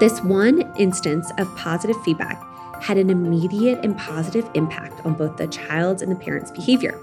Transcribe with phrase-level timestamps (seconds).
[0.00, 2.42] This one instance of positive feedback
[2.82, 6.98] had an immediate and positive impact on both the child's and the parent's behavior.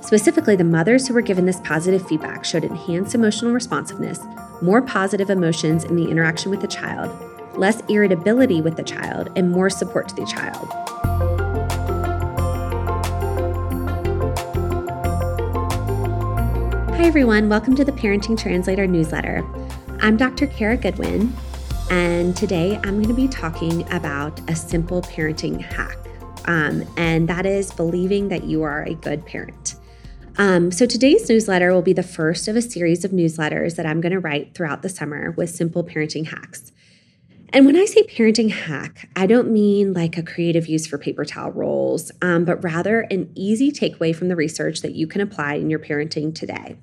[0.00, 4.20] Specifically, the mothers who were given this positive feedback showed enhanced emotional responsiveness,
[4.62, 7.10] more positive emotions in the interaction with the child,
[7.58, 10.68] less irritability with the child, and more support to the child.
[16.94, 17.48] Hi, everyone.
[17.48, 19.44] Welcome to the Parenting Translator newsletter.
[19.98, 20.46] I'm Dr.
[20.46, 21.34] Cara Goodwin,
[21.90, 25.98] and today I'm going to be talking about a simple parenting hack,
[26.46, 29.74] um, and that is believing that you are a good parent.
[30.38, 34.00] Um, so, today's newsletter will be the first of a series of newsletters that I'm
[34.00, 36.70] going to write throughout the summer with simple parenting hacks.
[37.52, 41.24] And when I say parenting hack, I don't mean like a creative use for paper
[41.24, 45.54] towel rolls, um, but rather an easy takeaway from the research that you can apply
[45.54, 46.76] in your parenting today.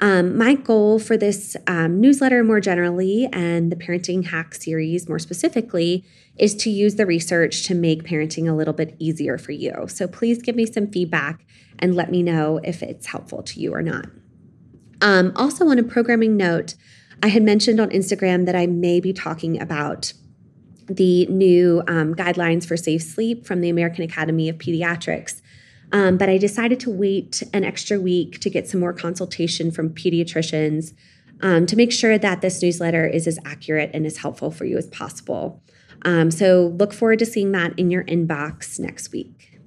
[0.00, 5.18] Um, my goal for this um, newsletter more generally and the Parenting Hack series more
[5.18, 6.04] specifically
[6.36, 9.86] is to use the research to make parenting a little bit easier for you.
[9.88, 11.46] So please give me some feedback
[11.78, 14.06] and let me know if it's helpful to you or not.
[15.00, 16.74] Um, also, on a programming note,
[17.22, 20.12] I had mentioned on Instagram that I may be talking about
[20.86, 25.40] the new um, guidelines for safe sleep from the American Academy of Pediatrics.
[25.92, 29.90] Um, but I decided to wait an extra week to get some more consultation from
[29.90, 30.94] pediatricians
[31.42, 34.76] um, to make sure that this newsletter is as accurate and as helpful for you
[34.76, 35.62] as possible.
[36.02, 39.60] Um, so look forward to seeing that in your inbox next week.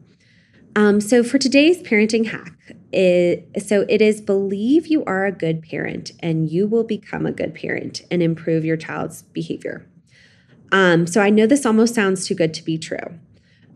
[0.75, 2.53] Um, so for today's parenting hack,
[2.91, 7.31] it, so it is believe you are a good parent and you will become a
[7.31, 9.85] good parent and improve your child's behavior.
[10.71, 13.19] Um, so I know this almost sounds too good to be true.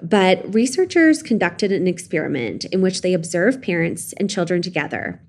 [0.02, 5.22] But researchers conducted an experiment in which they observed parents and children together.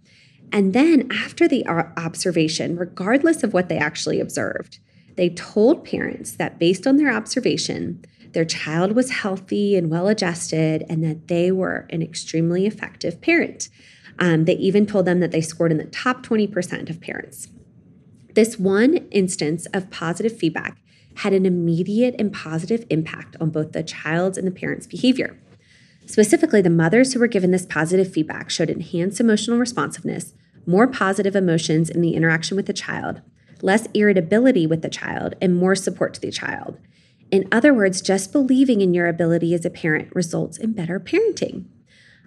[0.53, 4.79] And then, after the observation, regardless of what they actually observed,
[5.17, 10.85] they told parents that based on their observation, their child was healthy and well adjusted
[10.89, 13.69] and that they were an extremely effective parent.
[14.19, 17.49] Um, they even told them that they scored in the top 20% of parents.
[18.35, 20.79] This one instance of positive feedback
[21.17, 25.39] had an immediate and positive impact on both the child's and the parent's behavior.
[26.07, 30.35] Specifically, the mothers who were given this positive feedback showed enhanced emotional responsiveness,
[30.67, 33.23] more positive emotions in the interaction with the child,
[33.63, 36.79] less irritability with the child, and more support to the child.
[37.31, 41.65] In other words, just believing in your ability as a parent results in better parenting.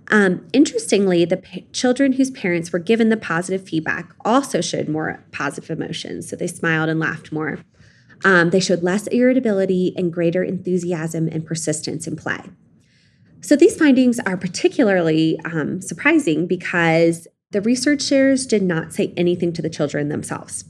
[0.10, 5.24] Um, interestingly, the p- children whose parents were given the positive feedback also showed more
[5.32, 6.30] positive emotions.
[6.30, 7.60] So they smiled and laughed more.
[8.24, 12.50] Um, they showed less irritability and greater enthusiasm and persistence in play.
[13.42, 19.62] So these findings are particularly um, surprising because the researchers did not say anything to
[19.62, 20.66] the children themselves.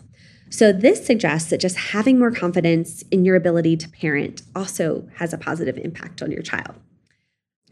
[0.50, 5.34] So this suggests that just having more confidence in your ability to parent also has
[5.34, 6.76] a positive impact on your child.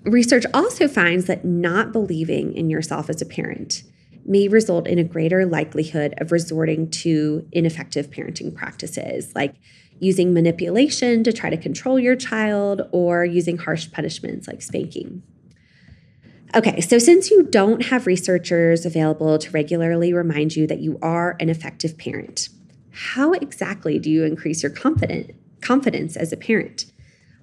[0.03, 3.83] Research also finds that not believing in yourself as a parent
[4.25, 9.55] may result in a greater likelihood of resorting to ineffective parenting practices like
[9.99, 15.23] using manipulation to try to control your child or using harsh punishments like spanking.
[16.55, 21.35] Okay, so since you don't have researchers available to regularly remind you that you are
[21.39, 22.49] an effective parent,
[22.91, 25.31] how exactly do you increase your confident,
[25.61, 26.85] confidence as a parent?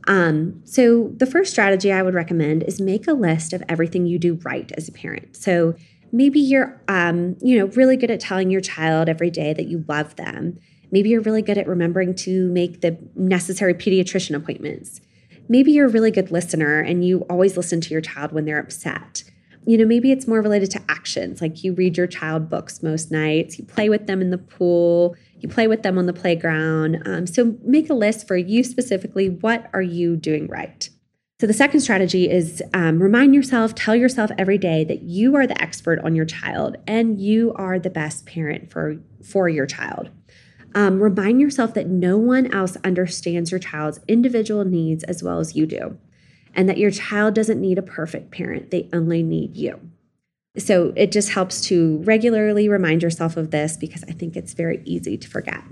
[0.08, 4.18] Um, so, the first strategy I would recommend is make a list of everything you
[4.18, 5.36] do right as a parent.
[5.36, 5.74] So,
[6.12, 9.84] maybe you're um, you know really good at telling your child every day that you
[9.88, 10.58] love them.
[10.90, 15.00] Maybe you're really good at remembering to make the necessary pediatrician appointments.
[15.48, 18.60] Maybe you're a really good listener and you always listen to your child when they're
[18.60, 19.24] upset.
[19.66, 23.10] You know maybe it's more related to actions like you read your child books most
[23.12, 27.02] nights you play with them in the pool you play with them on the playground.
[27.04, 30.88] Um, so make a list for you specifically what are you doing right
[31.42, 35.44] so, the second strategy is um, remind yourself, tell yourself every day that you are
[35.44, 40.10] the expert on your child and you are the best parent for, for your child.
[40.76, 45.56] Um, remind yourself that no one else understands your child's individual needs as well as
[45.56, 45.98] you do,
[46.54, 49.80] and that your child doesn't need a perfect parent, they only need you.
[50.56, 54.80] So, it just helps to regularly remind yourself of this because I think it's very
[54.84, 55.64] easy to forget.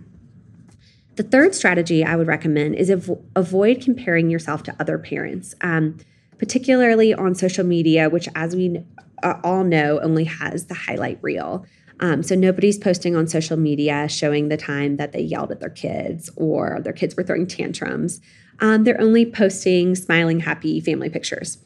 [1.16, 5.98] The third strategy I would recommend is av- avoid comparing yourself to other parents, um,
[6.38, 8.82] particularly on social media, which, as we
[9.22, 11.66] uh, all know, only has the highlight reel.
[12.00, 15.68] Um, so nobody's posting on social media showing the time that they yelled at their
[15.68, 18.20] kids or their kids were throwing tantrums.
[18.60, 21.58] Um, they're only posting smiling, happy family pictures.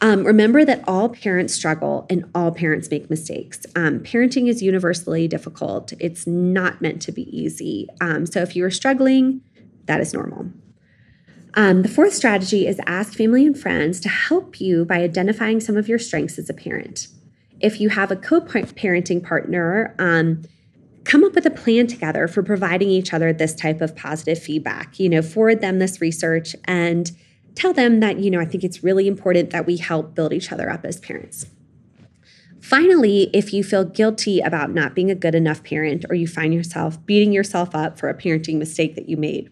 [0.00, 3.66] Um, remember that all parents struggle and all parents make mistakes.
[3.74, 7.88] Um, parenting is universally difficult, it's not meant to be easy.
[8.00, 9.40] Um, so if you are struggling,
[9.86, 10.52] that is normal.
[11.54, 15.76] Um, the fourth strategy is ask family and friends to help you by identifying some
[15.76, 17.08] of your strengths as a parent.
[17.60, 20.42] If you have a co parenting partner, um,
[21.04, 25.00] come up with a plan together for providing each other this type of positive feedback.
[25.00, 27.10] You know, forward them this research and
[27.58, 30.52] tell them that, you know, I think it's really important that we help build each
[30.52, 31.46] other up as parents.
[32.60, 36.54] Finally, if you feel guilty about not being a good enough parent or you find
[36.54, 39.50] yourself beating yourself up for a parenting mistake that you made,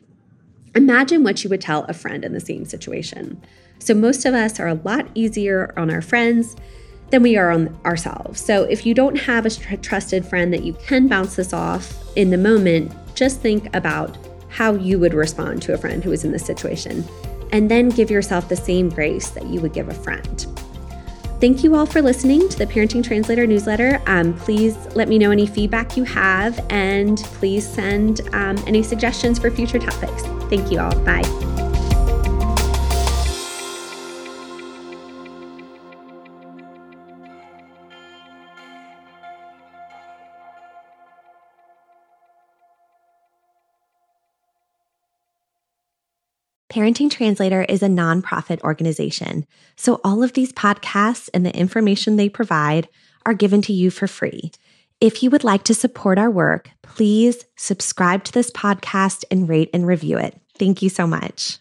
[0.74, 3.40] imagine what you would tell a friend in the same situation.
[3.78, 6.56] So, most of us are a lot easier on our friends
[7.10, 8.40] than we are on ourselves.
[8.40, 11.94] So if you don't have a tr- trusted friend that you can bounce this off
[12.16, 14.16] in the moment, just think about
[14.48, 17.04] how you would respond to a friend who is in this situation.
[17.56, 20.46] And then give yourself the same grace that you would give a friend.
[21.40, 24.02] Thank you all for listening to the Parenting Translator newsletter.
[24.06, 29.38] Um, please let me know any feedback you have and please send um, any suggestions
[29.38, 30.22] for future topics.
[30.50, 30.94] Thank you all.
[31.00, 31.55] Bye.
[46.76, 49.46] Parenting Translator is a nonprofit organization,
[49.76, 52.86] so all of these podcasts and the information they provide
[53.24, 54.52] are given to you for free.
[55.00, 59.70] If you would like to support our work, please subscribe to this podcast and rate
[59.72, 60.38] and review it.
[60.58, 61.60] Thank you so much.